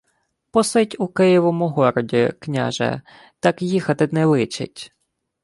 —Посидь 0.51 0.95
у 0.99 1.07
Києвому 1.07 1.67
городі, 1.67 2.33
княже, 2.39 3.01
так 3.39 3.61
їхати 3.61 4.09
не 4.11 4.25
личить. 4.25 4.93